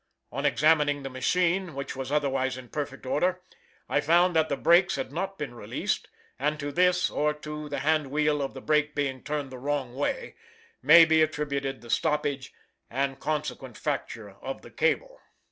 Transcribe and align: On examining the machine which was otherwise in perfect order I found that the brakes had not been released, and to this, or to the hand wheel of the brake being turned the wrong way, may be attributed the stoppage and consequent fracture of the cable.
On 0.31 0.47
examining 0.47 1.03
the 1.03 1.11
machine 1.11 1.75
which 1.75 1.95
was 1.95 2.11
otherwise 2.11 2.57
in 2.57 2.69
perfect 2.69 3.05
order 3.05 3.39
I 3.87 4.01
found 4.01 4.35
that 4.35 4.49
the 4.49 4.57
brakes 4.57 4.95
had 4.95 5.11
not 5.13 5.37
been 5.37 5.53
released, 5.53 6.07
and 6.39 6.59
to 6.59 6.71
this, 6.71 7.11
or 7.11 7.35
to 7.35 7.69
the 7.69 7.81
hand 7.81 8.09
wheel 8.09 8.41
of 8.41 8.55
the 8.55 8.61
brake 8.61 8.95
being 8.95 9.21
turned 9.21 9.51
the 9.51 9.59
wrong 9.59 9.93
way, 9.93 10.33
may 10.81 11.05
be 11.05 11.21
attributed 11.21 11.81
the 11.81 11.91
stoppage 11.91 12.51
and 12.89 13.19
consequent 13.19 13.77
fracture 13.77 14.31
of 14.41 14.63
the 14.63 14.71
cable. 14.71 15.21